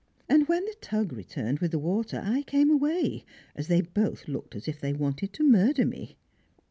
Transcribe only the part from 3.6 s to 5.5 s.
they both looked as if they wanted to